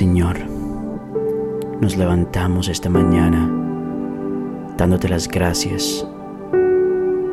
Señor, 0.00 0.38
nos 1.78 1.98
levantamos 1.98 2.70
esta 2.70 2.88
mañana 2.88 3.50
dándote 4.78 5.10
las 5.10 5.28
gracias 5.28 6.08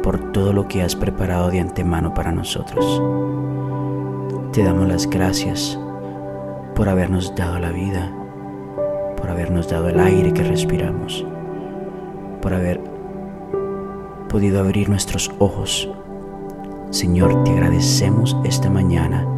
por 0.03 0.33
todo 0.33 0.51
lo 0.51 0.67
que 0.67 0.81
has 0.81 0.93
preparado 0.93 1.49
de 1.49 1.61
antemano 1.61 2.13
para 2.13 2.33
nosotros. 2.33 3.01
Te 4.51 4.65
damos 4.65 4.85
las 4.89 5.09
gracias 5.09 5.79
por 6.75 6.89
habernos 6.89 7.33
dado 7.37 7.57
la 7.57 7.71
vida, 7.71 8.13
por 9.15 9.29
habernos 9.29 9.69
dado 9.69 9.87
el 9.87 10.01
aire 10.01 10.33
que 10.33 10.43
respiramos, 10.43 11.25
por 12.41 12.53
haber 12.53 12.81
podido 14.27 14.59
abrir 14.59 14.89
nuestros 14.89 15.31
ojos. 15.39 15.89
Señor, 16.89 17.45
te 17.45 17.51
agradecemos 17.51 18.35
esta 18.43 18.69
mañana 18.69 19.36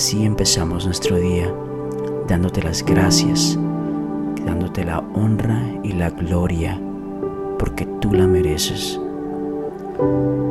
Así 0.00 0.24
empezamos 0.24 0.86
nuestro 0.86 1.16
día, 1.16 1.54
dándote 2.26 2.62
las 2.62 2.82
gracias, 2.82 3.58
dándote 4.46 4.82
la 4.82 5.00
honra 5.12 5.62
y 5.82 5.92
la 5.92 6.08
gloria, 6.08 6.80
porque 7.58 7.84
tú 8.00 8.14
la 8.14 8.26
mereces. 8.26 8.98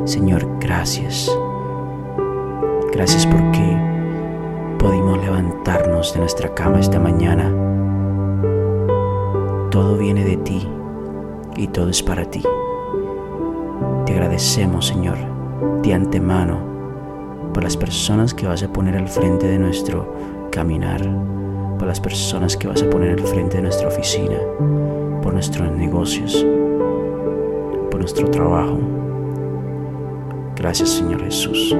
Señor, 0.04 0.46
gracias. 0.60 1.36
Gracias 2.92 3.26
porque 3.26 3.76
pudimos 4.78 5.18
levantarnos 5.18 6.14
de 6.14 6.20
nuestra 6.20 6.54
cama 6.54 6.78
esta 6.78 7.00
mañana. 7.00 7.50
Todo 9.72 9.96
viene 9.96 10.22
de 10.22 10.36
ti 10.36 10.64
y 11.56 11.66
todo 11.66 11.88
es 11.88 12.04
para 12.04 12.24
ti. 12.24 12.44
Te 14.06 14.12
agradecemos, 14.12 14.86
Señor, 14.86 15.18
de 15.82 15.92
antemano 15.92 16.69
por 17.52 17.64
las 17.64 17.76
personas 17.76 18.34
que 18.34 18.46
vas 18.46 18.62
a 18.62 18.72
poner 18.72 18.96
al 18.96 19.08
frente 19.08 19.46
de 19.46 19.58
nuestro 19.58 20.48
caminar, 20.50 21.00
por 21.78 21.86
las 21.86 22.00
personas 22.00 22.56
que 22.56 22.68
vas 22.68 22.82
a 22.82 22.90
poner 22.90 23.18
al 23.18 23.26
frente 23.26 23.56
de 23.56 23.62
nuestra 23.62 23.88
oficina, 23.88 24.36
por 25.22 25.32
nuestros 25.32 25.70
negocios, 25.72 26.46
por 27.90 28.00
nuestro 28.00 28.30
trabajo. 28.30 28.78
Gracias 30.56 30.90
Señor 30.90 31.22
Jesús, 31.24 31.74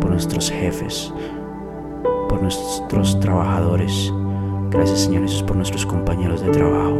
por 0.00 0.10
nuestros 0.10 0.50
jefes, 0.50 1.12
por 2.28 2.40
nuestros 2.40 3.18
trabajadores. 3.20 4.12
Gracias 4.70 5.00
Señor 5.00 5.22
Jesús 5.22 5.42
por 5.42 5.56
nuestros 5.56 5.84
compañeros 5.84 6.40
de 6.42 6.50
trabajo. 6.50 6.98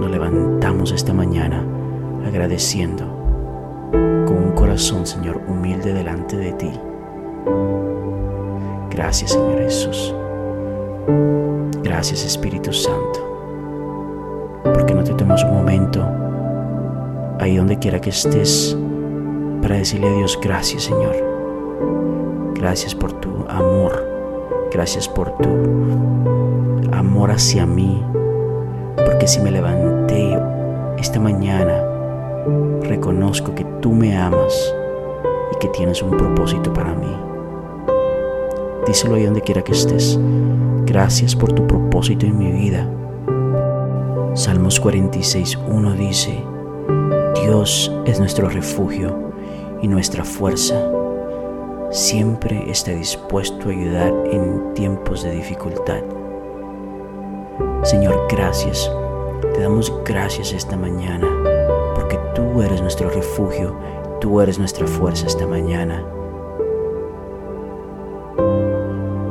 Nos 0.00 0.10
levantamos 0.10 0.92
esta 0.92 1.12
mañana 1.12 1.64
agradeciendo 2.26 3.13
corazón, 4.54 5.06
Señor, 5.06 5.40
humilde 5.48 5.92
delante 5.92 6.36
de 6.36 6.52
ti. 6.52 6.72
Gracias, 8.90 9.32
Señor 9.32 9.58
Jesús. 9.58 10.14
Gracias, 11.82 12.24
Espíritu 12.24 12.72
Santo. 12.72 14.62
Porque 14.62 14.94
no 14.94 15.04
te 15.04 15.14
tomas 15.14 15.42
un 15.44 15.52
momento 15.52 16.06
ahí 17.40 17.56
donde 17.56 17.78
quiera 17.78 18.00
que 18.00 18.10
estés 18.10 18.76
para 19.60 19.76
decirle 19.76 20.08
a 20.08 20.12
Dios 20.12 20.38
gracias, 20.42 20.84
Señor. 20.84 21.16
Gracias 22.54 22.94
por 22.94 23.12
tu 23.12 23.30
amor. 23.48 24.06
Gracias 24.72 25.08
por 25.08 25.36
tu 25.38 25.48
amor 26.92 27.30
hacia 27.30 27.66
mí. 27.66 28.02
Porque 28.96 29.26
si 29.26 29.40
me 29.40 29.50
levanté 29.50 30.38
esta 30.98 31.20
mañana 31.20 31.93
reconozco 32.82 33.54
que 33.54 33.64
tú 33.80 33.92
me 33.92 34.16
amas 34.16 34.74
y 35.52 35.58
que 35.58 35.68
tienes 35.68 36.02
un 36.02 36.10
propósito 36.10 36.72
para 36.72 36.94
mí. 36.94 37.14
Díselo 38.86 39.14
ahí 39.14 39.24
donde 39.24 39.40
quiera 39.40 39.62
que 39.62 39.72
estés. 39.72 40.18
Gracias 40.84 41.34
por 41.34 41.52
tu 41.52 41.66
propósito 41.66 42.26
en 42.26 42.38
mi 42.38 42.52
vida. 42.52 42.88
Salmos 44.34 44.82
46.1 44.82 45.94
dice, 45.94 46.42
Dios 47.42 47.90
es 48.04 48.18
nuestro 48.18 48.48
refugio 48.48 49.32
y 49.80 49.88
nuestra 49.88 50.24
fuerza. 50.24 50.74
Siempre 51.90 52.70
está 52.70 52.90
dispuesto 52.90 53.68
a 53.68 53.72
ayudar 53.72 54.12
en 54.30 54.74
tiempos 54.74 55.22
de 55.22 55.30
dificultad. 55.36 56.02
Señor, 57.84 58.26
gracias. 58.28 58.90
Te 59.54 59.60
damos 59.60 59.92
gracias 60.04 60.52
esta 60.52 60.76
mañana 60.76 61.53
tú 62.34 62.62
eres 62.62 62.80
nuestro 62.80 63.10
refugio, 63.10 63.74
tú 64.20 64.40
eres 64.40 64.58
nuestra 64.58 64.86
fuerza 64.86 65.26
esta 65.26 65.46
mañana. 65.46 66.04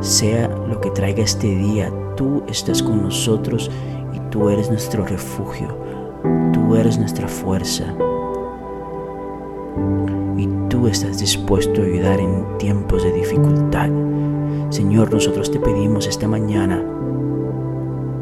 Sea 0.02 0.48
lo 0.68 0.80
que 0.82 0.92
traiga 0.92 1.24
este 1.24 1.48
día, 1.48 1.92
tú 2.16 2.44
estás 2.48 2.84
con 2.84 3.02
nosotros 3.02 3.72
y 4.14 4.20
tú 4.30 4.50
eres 4.50 4.70
nuestro 4.70 5.06
refugio, 5.06 5.68
tú 6.52 6.76
eres 6.76 6.98
nuestra 6.98 7.28
fuerza. 7.28 7.86
Y 10.38 10.48
tú 10.70 10.88
estás 10.88 11.20
dispuesto 11.20 11.82
a 11.82 11.86
ayudar 11.86 12.20
en 12.20 12.58
tiempos 12.58 13.04
de 13.04 13.14
dificultad. 13.14 13.90
Señor, 14.70 15.14
nosotros 15.14 15.52
te 15.52 15.60
pedimos 15.60 16.08
esta 16.08 16.28
mañana 16.28 16.84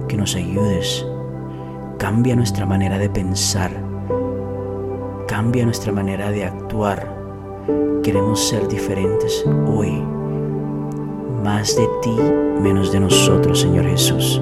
que 0.07 0.17
nos 0.17 0.35
ayudes. 0.35 1.05
Cambia 1.97 2.35
nuestra 2.35 2.65
manera 2.65 2.97
de 2.97 3.09
pensar 3.09 3.71
Cambia 5.31 5.63
nuestra 5.63 5.93
manera 5.93 6.29
de 6.29 6.43
actuar. 6.43 7.07
Queremos 8.03 8.49
ser 8.49 8.67
diferentes 8.67 9.45
hoy. 9.65 10.03
Más 11.41 11.73
de 11.73 11.87
ti, 12.01 12.17
menos 12.61 12.91
de 12.91 12.99
nosotros, 12.99 13.61
Señor 13.61 13.85
Jesús. 13.85 14.41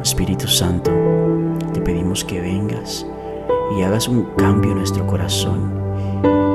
Espíritu 0.00 0.48
Santo, 0.48 0.90
te 1.74 1.82
pedimos 1.82 2.24
que 2.24 2.40
vengas 2.40 3.06
y 3.76 3.82
hagas 3.82 4.08
un 4.08 4.22
cambio 4.38 4.70
en 4.70 4.78
nuestro 4.78 5.06
corazón. 5.06 5.70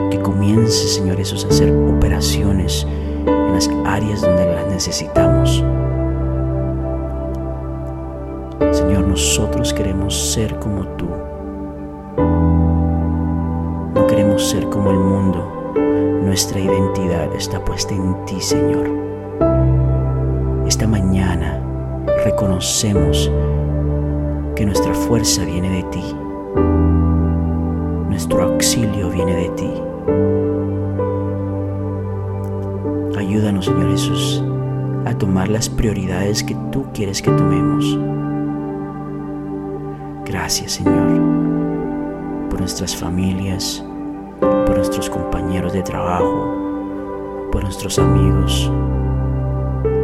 Que 0.10 0.20
comiences, 0.20 0.96
Señor 0.96 1.18
Jesús, 1.18 1.46
a 1.46 1.50
hacer 1.50 1.72
operaciones 1.72 2.88
en 3.28 3.54
las 3.54 3.70
áreas 3.86 4.22
donde 4.22 4.44
las 4.44 4.68
necesitamos. 4.70 5.64
Señor, 8.72 9.06
nosotros 9.08 9.72
queremos 9.72 10.32
ser 10.32 10.58
como 10.58 10.88
tú 10.98 11.27
ser 14.38 14.70
como 14.70 14.92
el 14.92 15.00
mundo. 15.00 15.74
Nuestra 16.24 16.60
identidad 16.60 17.34
está 17.36 17.64
puesta 17.64 17.94
en 17.94 18.26
ti, 18.26 18.40
Señor. 18.40 18.90
Esta 20.68 20.88
mañana 20.88 21.62
reconocemos 22.24 23.32
que 24.56 24.66
nuestra 24.66 24.94
fuerza 24.94 25.46
viene 25.46 25.70
de 25.70 25.84
ti. 25.84 26.04
Nuestro 28.10 28.44
auxilio 28.44 29.10
viene 29.10 29.34
de 29.36 29.50
ti. 29.50 29.72
Ayúdanos, 33.18 33.66
Señor 33.66 33.92
Jesús, 33.92 34.44
a 35.06 35.14
tomar 35.18 35.48
las 35.48 35.70
prioridades 35.70 36.44
que 36.44 36.56
tú 36.72 36.86
quieres 36.94 37.22
que 37.22 37.32
tomemos. 37.32 37.98
Gracias, 40.26 40.74
Señor, 40.74 41.22
por 42.50 42.60
nuestras 42.60 42.96
familias, 42.96 43.87
por 44.40 44.76
nuestros 44.76 45.10
compañeros 45.10 45.74
de 45.74 45.84
trabajo, 45.84 47.50
por 47.52 47.64
nuestros 47.64 48.00
amigos. 48.00 48.72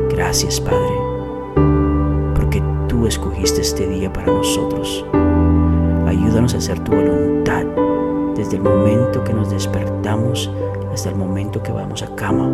Gracias, 0.09 0.59
Padre, 0.59 0.95
porque 2.35 2.61
tú 2.87 3.07
escogiste 3.07 3.61
este 3.61 3.87
día 3.87 4.11
para 4.11 4.27
nosotros. 4.27 5.05
Ayúdanos 6.07 6.53
a 6.53 6.57
hacer 6.57 6.79
tu 6.79 6.91
voluntad 6.91 7.65
desde 8.35 8.57
el 8.57 8.63
momento 8.63 9.23
que 9.23 9.33
nos 9.33 9.49
despertamos 9.49 10.49
hasta 10.91 11.09
el 11.09 11.15
momento 11.15 11.61
que 11.61 11.71
vamos 11.71 12.01
a 12.03 12.15
cama. 12.15 12.49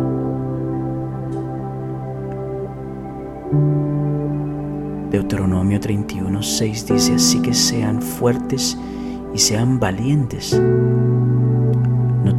Deuteronomio 5.10 5.80
31, 5.80 6.42
6 6.42 6.86
dice, 6.86 7.14
así 7.14 7.42
que 7.42 7.52
sean 7.52 8.00
fuertes 8.00 8.78
y 9.34 9.38
sean 9.38 9.80
valientes 9.80 10.60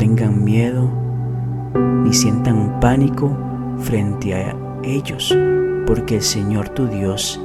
tengan 0.02 0.44
miedo 0.44 0.90
ni 1.76 2.12
sientan 2.12 2.80
pánico 2.80 3.38
frente 3.78 4.34
a 4.34 4.56
ellos, 4.82 5.38
porque 5.86 6.16
el 6.16 6.24
Señor 6.24 6.70
tu 6.70 6.88
Dios 6.88 7.40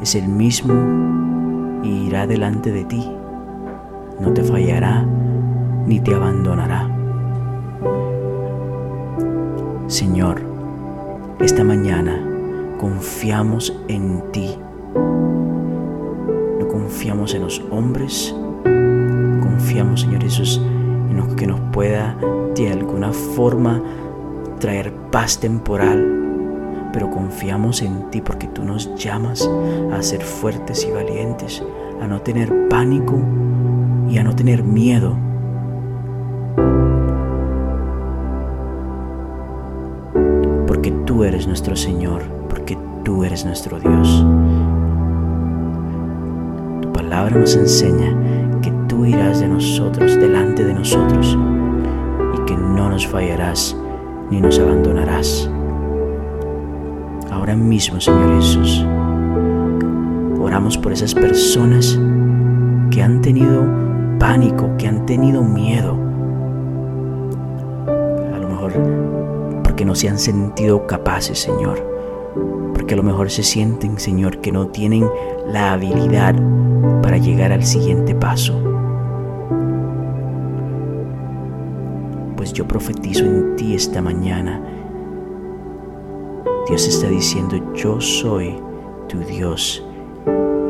es 0.00 0.14
el 0.14 0.28
mismo 0.28 1.80
y 1.82 2.06
irá 2.06 2.28
delante 2.28 2.70
de 2.70 2.84
ti. 2.84 3.10
No 4.20 4.32
te 4.32 4.44
fallará 4.44 5.04
ni 5.84 5.98
te 5.98 6.14
abandonará. 6.14 6.88
Señor, 9.88 10.40
esta 11.40 11.64
mañana 11.64 12.16
confiamos 12.78 13.76
en 13.88 14.22
ti. 14.30 14.56
No 16.60 16.68
confiamos 16.68 17.34
en 17.34 17.42
los 17.42 17.60
hombres, 17.72 18.32
confiamos, 19.42 20.02
Señor 20.02 20.22
Jesús, 20.22 20.60
que 21.36 21.46
nos 21.46 21.60
pueda 21.72 22.16
de 22.54 22.70
alguna 22.70 23.12
forma 23.12 23.82
traer 24.58 24.92
paz 25.10 25.38
temporal, 25.38 26.90
pero 26.92 27.10
confiamos 27.10 27.82
en 27.82 28.10
ti 28.10 28.20
porque 28.20 28.46
tú 28.48 28.64
nos 28.64 28.94
llamas 28.96 29.48
a 29.92 30.02
ser 30.02 30.22
fuertes 30.22 30.86
y 30.86 30.90
valientes, 30.90 31.62
a 32.00 32.06
no 32.06 32.20
tener 32.20 32.68
pánico 32.68 33.18
y 34.08 34.18
a 34.18 34.24
no 34.24 34.34
tener 34.34 34.62
miedo. 34.62 35.16
Porque 40.66 40.90
tú 41.06 41.24
eres 41.24 41.46
nuestro 41.46 41.76
Señor, 41.76 42.22
porque 42.48 42.78
tú 43.04 43.24
eres 43.24 43.44
nuestro 43.44 43.78
Dios. 43.80 44.24
Tu 46.82 46.92
palabra 46.92 47.36
nos 47.38 47.54
enseña 47.56 48.21
que 49.02 49.10
tú 49.10 49.16
irás 49.16 49.40
de 49.40 49.48
nosotros, 49.48 50.16
delante 50.16 50.64
de 50.64 50.74
nosotros, 50.74 51.36
y 52.34 52.44
que 52.44 52.56
no 52.56 52.90
nos 52.90 53.06
fallarás 53.06 53.76
ni 54.30 54.40
nos 54.40 54.58
abandonarás. 54.58 55.50
Ahora 57.30 57.54
mismo, 57.56 58.00
Señor 58.00 58.34
Jesús, 58.36 58.84
oramos 60.40 60.78
por 60.78 60.92
esas 60.92 61.14
personas 61.14 61.98
que 62.90 63.02
han 63.02 63.20
tenido 63.20 63.64
pánico, 64.18 64.70
que 64.78 64.88
han 64.88 65.06
tenido 65.06 65.42
miedo. 65.42 65.96
A 68.34 68.38
lo 68.38 68.48
mejor 68.48 68.72
porque 69.64 69.84
no 69.84 69.94
se 69.94 70.08
han 70.08 70.18
sentido 70.18 70.86
capaces, 70.86 71.38
Señor. 71.38 71.78
Porque 72.74 72.94
a 72.94 72.96
lo 72.96 73.02
mejor 73.02 73.30
se 73.30 73.42
sienten, 73.42 73.98
Señor, 73.98 74.38
que 74.38 74.52
no 74.52 74.68
tienen 74.68 75.06
la 75.46 75.72
habilidad 75.72 76.34
para 77.02 77.18
llegar 77.18 77.52
al 77.52 77.64
siguiente 77.64 78.14
paso. 78.14 78.71
Yo 82.52 82.68
profetizo 82.68 83.24
en 83.24 83.56
ti 83.56 83.74
esta 83.74 84.02
mañana. 84.02 84.60
Dios 86.68 86.86
está 86.86 87.08
diciendo, 87.08 87.56
yo 87.72 87.98
soy 87.98 88.54
tu 89.08 89.20
Dios, 89.20 89.82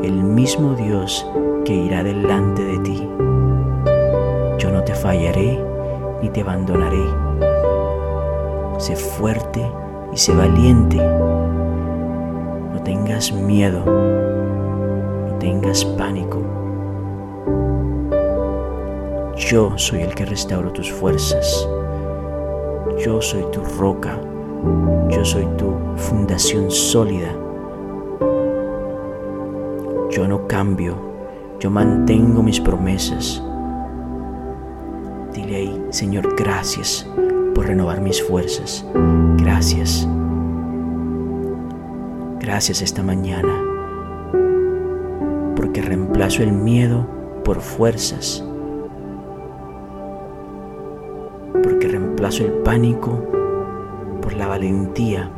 el 0.05 0.23
mismo 0.23 0.77
Dios 0.77 1.27
que 1.65 1.75
irá 1.75 2.05
delante 2.05 2.65
de 2.65 2.79
ti. 2.79 3.09
Yo 4.59 4.71
no 4.71 4.85
te 4.85 4.95
fallaré 4.95 5.59
ni 6.23 6.29
te 6.29 6.43
abandonaré. 6.43 7.05
Sé 8.79 8.95
fuerte 8.95 9.69
y 10.13 10.17
sé 10.17 10.37
valiente. 10.37 10.99
No 10.99 12.81
tengas 12.85 13.33
miedo, 13.33 13.85
no 13.85 15.35
tengas 15.41 15.85
pánico. 15.85 16.62
Yo 19.37 19.73
soy 19.79 20.03
el 20.03 20.15
que 20.15 20.27
restauro 20.27 20.71
tus 20.73 20.93
fuerzas. 20.93 21.67
Yo 23.03 23.23
soy 23.23 23.45
tu 23.51 23.61
roca. 23.79 24.21
Yo 25.09 25.25
soy 25.25 25.47
tu 25.57 25.73
fundación 25.97 26.71
sólida. 26.71 27.35
Yo 30.11 30.29
no 30.29 30.47
cambio. 30.47 30.97
Yo 31.61 31.71
mantengo 31.71 32.43
mis 32.43 32.61
promesas. 32.61 33.43
Dile 35.33 35.57
ahí, 35.57 35.87
Señor, 35.89 36.37
gracias 36.37 37.09
por 37.55 37.67
renovar 37.67 38.03
mis 38.03 38.23
fuerzas. 38.23 38.85
Gracias. 39.39 40.07
Gracias 42.39 42.83
esta 42.83 43.03
mañana. 43.03 43.55
Porque 45.57 45.81
reemplazo 45.81 46.43
el 46.43 46.53
miedo 46.53 47.07
por 47.45 47.61
fuerzas 47.63 48.45
reemplazo 52.23 52.45
el 52.45 52.63
pánico 52.63 53.19
por 54.21 54.35
la 54.35 54.47
valentía. 54.47 55.29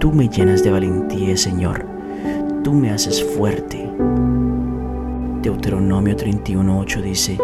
Tú 0.00 0.10
me 0.10 0.28
llenas 0.28 0.64
de 0.64 0.72
valentía, 0.72 1.36
Señor. 1.36 1.86
Tú 2.64 2.72
me 2.72 2.90
haces 2.90 3.22
fuerte. 3.36 3.88
Deuteronomio 5.40 6.16
31.8 6.16 7.02
dice, 7.02 7.38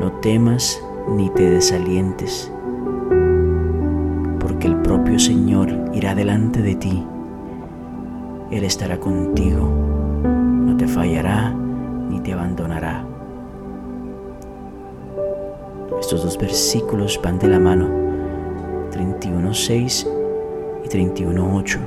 no 0.00 0.12
temas 0.20 0.80
ni 1.08 1.28
te 1.30 1.50
desalientes, 1.50 2.52
porque 4.38 4.68
el 4.68 4.76
propio 4.76 5.18
Señor 5.18 5.68
irá 5.92 6.14
delante 6.14 6.62
de 6.62 6.76
ti. 6.76 7.04
Él 8.52 8.62
estará 8.62 9.00
contigo, 9.00 9.68
no 10.22 10.76
te 10.76 10.86
fallará 10.86 11.52
ni 12.08 12.20
te 12.20 12.32
abandonará. 12.32 13.15
Estos 16.00 16.22
dos 16.22 16.36
versículos 16.36 17.18
van 17.22 17.38
de 17.38 17.48
la 17.48 17.58
mano, 17.58 17.88
31.6 18.92 20.06
y 20.84 20.88
31.8. 20.88 21.78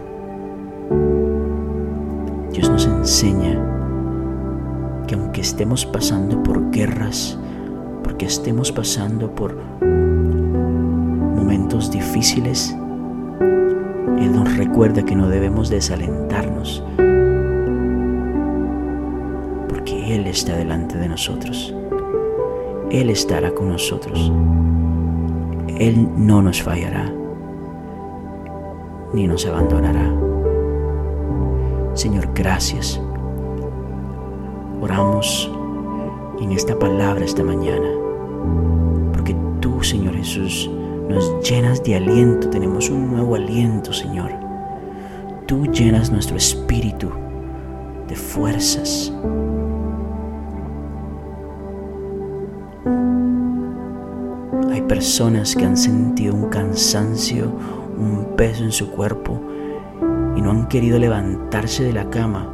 Dios 2.52 2.70
nos 2.70 2.86
enseña 2.86 3.60
que 5.08 5.16
aunque 5.16 5.42
estemos 5.42 5.86
pasando 5.86 6.42
por 6.44 6.72
guerras, 6.72 7.38
porque 8.04 8.26
estemos 8.26 8.72
pasando 8.72 9.34
por 9.34 9.56
momentos 11.36 11.92
difíciles, 11.92 12.76
Él 14.20 14.32
nos 14.34 14.58
recuerda 14.58 15.04
que 15.04 15.16
no 15.16 15.30
debemos 15.30 15.70
desalentarnos, 15.70 16.84
porque 19.68 20.16
Él 20.16 20.28
está 20.28 20.56
delante 20.56 20.98
de 20.98 21.10
nosotros. 21.10 21.74
Él 22.92 23.10
estará 23.10 23.52
con 23.52 23.70
nosotros. 23.70 24.32
Él 25.78 26.08
no 26.18 26.42
nos 26.42 26.62
fallará, 26.62 27.14
ni 29.14 29.28
nos 29.28 29.46
abandonará. 29.46 30.12
Señor, 31.94 32.30
gracias. 32.34 33.00
Oramos 34.82 35.52
en 36.42 36.52
esta 36.52 36.78
palabra 36.78 37.26
esta 37.26 37.44
mañana, 37.44 37.90
porque 39.14 39.36
tú, 39.60 39.84
Señor 39.84 40.16
Jesús, 40.16 40.70
nos 41.10 41.48
llenas 41.48 41.84
de 41.84 41.96
aliento, 41.96 42.50
tenemos 42.50 42.90
un 42.90 43.12
nuevo 43.12 43.36
aliento, 43.36 43.94
Señor. 43.94 44.32
Tú 45.46 45.66
llenas 45.66 46.12
nuestro 46.12 46.38
espíritu 46.38 47.10
de 48.08 48.16
fuerzas, 48.16 49.14
personas 55.00 55.56
que 55.56 55.64
han 55.64 55.78
sentido 55.78 56.36
un 56.36 56.50
cansancio, 56.50 57.46
un 57.98 58.36
peso 58.36 58.66
en 58.66 58.74
su 58.74 58.92
cuerpo 58.92 59.40
y 60.36 60.42
no 60.42 60.52
han 60.52 60.68
querido 60.68 61.00
levantarse 61.00 61.86
de 61.86 61.94
la 61.94 62.10
cama 62.10 62.50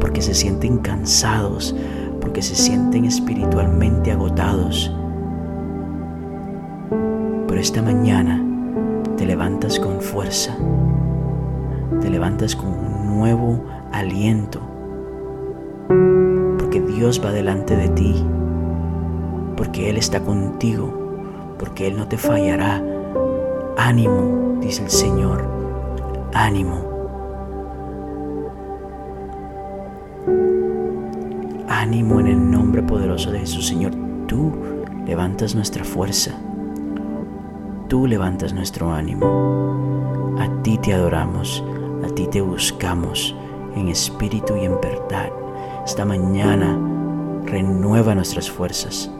porque 0.00 0.20
se 0.20 0.34
sienten 0.34 0.76
cansados, 0.76 1.74
porque 2.20 2.42
se 2.42 2.54
sienten 2.54 3.06
espiritualmente 3.06 4.12
agotados. 4.12 4.94
Pero 7.48 7.58
esta 7.58 7.80
mañana 7.80 8.44
te 9.16 9.24
levantas 9.24 9.80
con 9.80 10.02
fuerza, 10.02 10.54
te 12.02 12.10
levantas 12.10 12.54
con 12.54 12.68
un 12.68 13.16
nuevo 13.16 13.64
aliento, 13.92 14.60
porque 16.58 16.82
Dios 16.82 17.18
va 17.24 17.32
delante 17.32 17.76
de 17.76 17.88
ti, 17.88 18.14
porque 19.56 19.88
Él 19.88 19.96
está 19.96 20.20
contigo 20.20 21.03
porque 21.58 21.86
Él 21.86 21.96
no 21.96 22.08
te 22.08 22.18
fallará. 22.18 22.82
Ánimo, 23.76 24.58
dice 24.60 24.84
el 24.84 24.90
Señor, 24.90 25.44
ánimo. 26.32 26.94
Ánimo 31.68 32.20
en 32.20 32.26
el 32.26 32.50
nombre 32.50 32.82
poderoso 32.82 33.30
de 33.30 33.40
Jesús, 33.40 33.66
Señor. 33.66 33.92
Tú 34.26 34.52
levantas 35.06 35.54
nuestra 35.54 35.84
fuerza. 35.84 36.32
Tú 37.88 38.06
levantas 38.06 38.52
nuestro 38.52 38.92
ánimo. 38.92 40.36
A 40.38 40.62
ti 40.62 40.78
te 40.78 40.94
adoramos, 40.94 41.62
a 42.04 42.08
ti 42.14 42.26
te 42.26 42.40
buscamos 42.40 43.36
en 43.76 43.88
espíritu 43.88 44.56
y 44.56 44.64
en 44.64 44.80
verdad. 44.80 45.30
Esta 45.84 46.04
mañana 46.04 46.78
renueva 47.44 48.14
nuestras 48.14 48.50
fuerzas. 48.50 49.10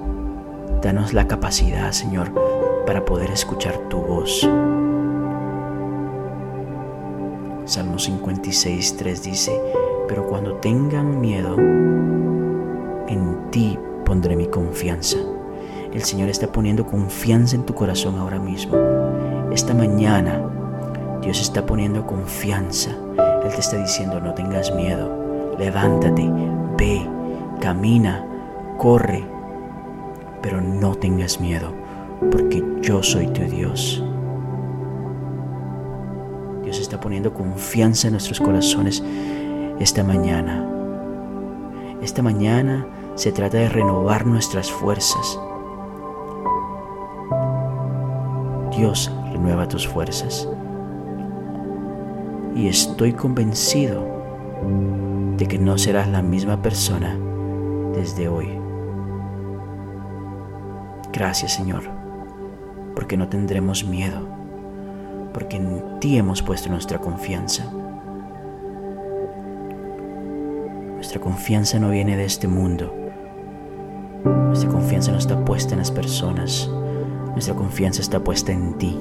Danos 0.85 1.15
la 1.15 1.27
capacidad, 1.27 1.93
Señor, 1.93 2.31
para 2.85 3.07
poder 3.07 3.31
escuchar 3.31 3.75
tu 3.89 4.03
voz. 4.03 4.47
Salmo 7.65 7.99
56, 7.99 8.99
3 8.99 9.23
dice, 9.23 9.59
pero 10.07 10.27
cuando 10.27 10.57
tengan 10.57 11.23
miedo, 11.23 11.57
en 13.09 13.51
ti 13.51 13.79
pondré 14.05 14.37
mi 14.37 14.47
confianza. 14.49 15.17
El 15.91 16.03
Señor 16.03 16.29
está 16.29 16.53
poniendo 16.53 16.85
confianza 16.85 17.57
en 17.57 17.65
tu 17.65 17.75
corazón 17.75 18.19
ahora 18.19 18.39
mismo. 18.39 18.77
Esta 19.53 19.73
mañana 19.73 20.39
Dios 21.23 21.41
está 21.41 21.65
poniendo 21.65 22.07
confianza. 22.07 22.91
Él 23.43 23.55
te 23.55 23.61
está 23.61 23.79
diciendo, 23.79 24.21
no 24.21 24.35
tengas 24.35 24.71
miedo. 24.75 25.55
Levántate, 25.59 26.31
ve, 26.77 27.01
camina, 27.59 28.23
corre, 28.77 29.34
pero 30.45 30.61
no 30.61 30.95
tengas 30.95 31.41
miedo, 31.41 31.73
porque 32.31 32.63
yo 32.83 33.03
soy 33.03 33.29
tu 33.29 33.41
Dios. 33.45 34.05
Dios 36.63 36.79
está 36.79 37.01
poniendo 37.01 37.33
confianza 37.33 38.09
en 38.09 38.13
nuestros 38.13 38.41
corazones 38.41 39.03
esta 39.81 40.05
mañana. 40.05 40.69
Esta 42.03 42.21
mañana 42.21 42.87
se 43.15 43.33
trata 43.33 43.57
de 43.57 43.71
renovar 43.71 44.27
nuestras 44.27 44.71
fuerzas. 44.71 45.41
Dios 48.77 49.11
renueva 49.33 49.67
tus 49.67 49.89
fuerzas. 49.89 50.47
Y 52.55 52.69
estoy 52.69 53.15
convencido 53.15 54.05
de 55.39 55.47
que 55.47 55.59
no 55.59 55.79
serás 55.79 56.07
la 56.09 56.21
misma 56.21 56.61
persona 56.61 57.17
desde 57.95 58.29
hoy. 58.29 58.64
Gracias 61.15 61.53
Señor, 61.53 61.85
porque 62.97 63.17
no 63.17 63.29
tendremos 63.29 63.85
miedo, 63.85 64.27
porque 65.33 65.59
en 65.59 66.01
ti 66.01 66.19
hemos 66.19 66.43
puesto 66.43 66.69
nuestra 66.71 66.99
confianza. 66.99 67.71
Nuestra 70.95 71.21
confianza 71.21 71.79
no 71.79 71.91
viene 71.91 72.17
de 72.17 72.25
este 72.25 72.49
mundo. 72.49 72.93
Nuestra 74.25 74.69
confianza 74.69 75.13
no 75.13 75.19
está 75.19 75.45
puesta 75.45 75.75
en 75.75 75.79
las 75.79 75.93
personas. 75.93 76.69
Nuestra 77.31 77.55
confianza 77.55 78.01
está 78.03 78.19
puesta 78.19 78.51
en 78.51 78.77
ti. 78.79 78.99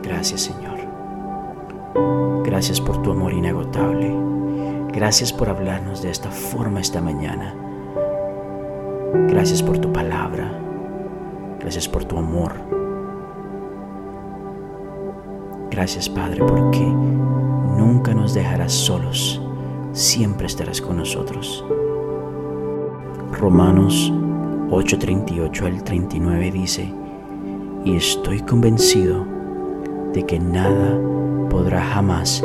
Gracias 0.00 0.42
Señor. 0.42 0.78
Gracias 2.44 2.80
por 2.80 3.02
tu 3.02 3.10
amor 3.10 3.32
inagotable. 3.32 4.14
Gracias 4.94 5.32
por 5.32 5.48
hablarnos 5.48 6.02
de 6.02 6.10
esta 6.10 6.30
forma 6.30 6.80
esta 6.80 7.00
mañana. 7.00 7.52
Gracias 9.28 9.60
por 9.60 9.78
tu 9.78 9.92
palabra. 9.92 10.56
Gracias 11.58 11.88
por 11.88 12.04
tu 12.04 12.16
amor. 12.16 12.52
Gracias 15.68 16.08
Padre 16.08 16.44
porque 16.46 16.86
nunca 17.76 18.14
nos 18.14 18.34
dejarás 18.34 18.72
solos. 18.72 19.42
Siempre 19.90 20.46
estarás 20.46 20.80
con 20.80 20.98
nosotros. 20.98 21.64
Romanos 23.32 24.12
8:38 24.70 25.66
al 25.66 25.82
39 25.82 26.52
dice, 26.52 26.94
y 27.84 27.96
estoy 27.96 28.42
convencido 28.42 29.26
de 30.12 30.24
que 30.24 30.38
nada 30.38 31.00
podrá 31.50 31.82
jamás 31.82 32.44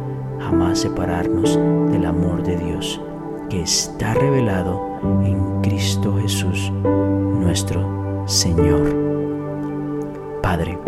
jamás 0.41 0.79
separarnos 0.79 1.57
del 1.91 2.05
amor 2.05 2.43
de 2.43 2.57
Dios 2.57 3.01
que 3.49 3.61
está 3.61 4.13
revelado 4.13 4.99
en 5.23 5.61
Cristo 5.61 6.15
Jesús, 6.21 6.71
nuestro 6.71 8.25
Señor. 8.25 8.95
Padre, 10.41 10.79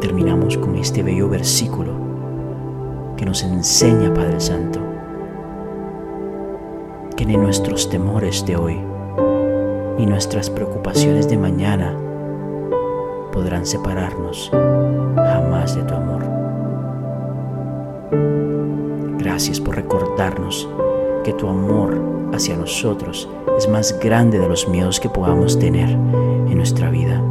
terminamos 0.00 0.56
con 0.56 0.76
este 0.76 1.02
bello 1.02 1.28
versículo 1.28 1.92
que 3.16 3.26
nos 3.26 3.42
enseña, 3.42 4.14
Padre 4.14 4.40
Santo, 4.40 4.80
que 7.16 7.26
ni 7.26 7.36
nuestros 7.36 7.90
temores 7.90 8.46
de 8.46 8.56
hoy, 8.56 8.80
ni 9.98 10.06
nuestras 10.06 10.48
preocupaciones 10.48 11.28
de 11.28 11.36
mañana 11.36 11.94
podrán 13.32 13.66
separarnos 13.66 14.50
jamás 14.52 15.76
de 15.76 15.82
tu 15.82 15.94
amor. 15.94 16.39
Gracias 19.20 19.60
por 19.60 19.76
recordarnos 19.76 20.66
que 21.24 21.34
tu 21.34 21.46
amor 21.46 22.30
hacia 22.32 22.56
nosotros 22.56 23.28
es 23.58 23.68
más 23.68 24.00
grande 24.00 24.38
de 24.38 24.48
los 24.48 24.66
miedos 24.66 24.98
que 24.98 25.10
podamos 25.10 25.58
tener 25.58 25.90
en 25.90 26.56
nuestra 26.56 26.88
vida. 26.88 27.22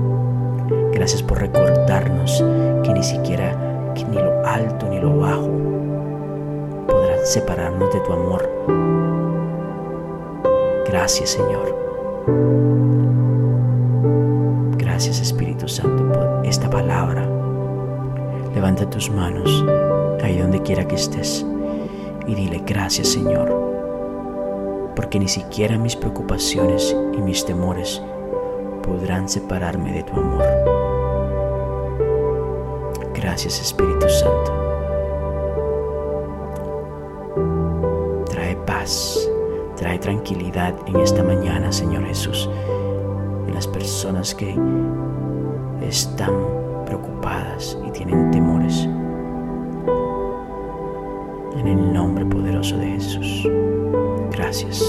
Gracias 0.94 1.24
por 1.24 1.40
recordarnos 1.40 2.44
que 2.84 2.94
ni 2.94 3.02
siquiera 3.02 3.94
que 3.96 4.06
ni 4.06 4.18
lo 4.18 4.46
alto 4.46 4.88
ni 4.88 5.00
lo 5.00 5.18
bajo 5.18 5.50
podrán 6.88 7.26
separarnos 7.26 7.92
de 7.92 8.00
tu 8.02 8.14
amor. 8.14 8.48
Gracias 10.86 11.32
Señor. 11.32 11.76
Gracias 14.78 15.22
Espíritu 15.22 15.68
Santo 15.68 16.08
por 16.14 16.46
esta 16.46 16.70
palabra. 16.70 17.28
Levanta 18.54 18.88
tus 18.88 19.10
manos 19.10 19.66
ahí 20.22 20.38
donde 20.38 20.62
quiera 20.62 20.88
que 20.88 20.94
estés 20.94 21.44
y 22.30 22.36
dile 22.36 22.62
gracias 22.66 23.08
Señor, 23.08 24.94
porque 24.96 25.20
ni 25.20 25.28
siquiera 25.28 25.80
mis 25.80 25.96
preocupaciones 25.96 26.96
y 27.18 27.22
mis 27.22 27.44
temores 27.44 28.02
podrán 28.84 29.28
separarme 29.28 29.92
de 29.94 30.04
tu 30.04 30.14
amor. 30.14 30.44
Gracias 33.16 33.60
Espíritu 33.60 34.08
Santo. 34.08 34.54
Trae 38.30 38.56
paz, 38.58 39.28
trae 39.76 39.98
tranquilidad 39.98 40.76
en 40.86 40.98
esta 40.98 41.24
mañana, 41.24 41.72
Señor 41.72 42.06
Jesús, 42.06 42.48
en 43.48 43.56
las 43.56 43.68
personas 43.68 44.36
que 44.36 44.56
están 45.82 46.34
preocupadas 46.86 47.76
y 47.88 47.92
tienen 47.92 48.30
temores. 48.30 48.88
En 51.58 51.68
el 51.68 51.94
nombre 51.94 52.26
poderoso 52.26 52.78
de 52.78 52.88
Jesús. 52.88 53.48
Gracias. 54.32 54.84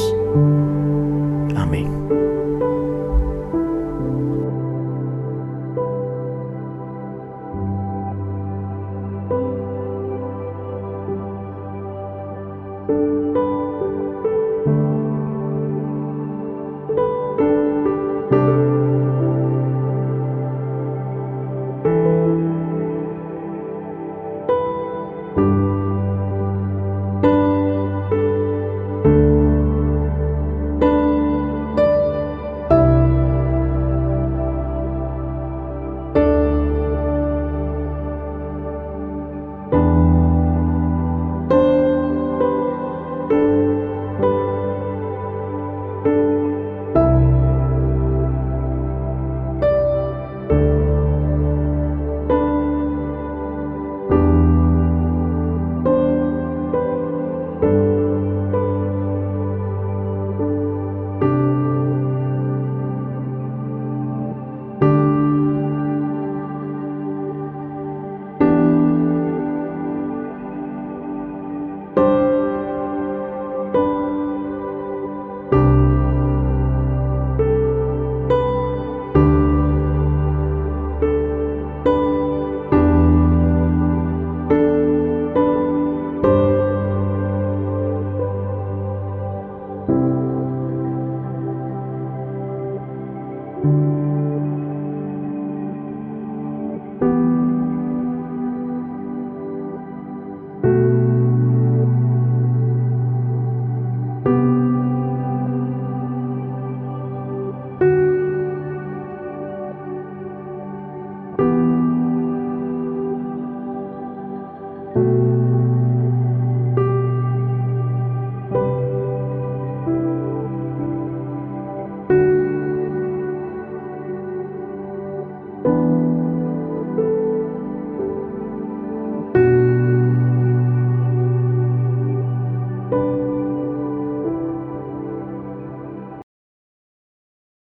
Amén. 1.56 2.19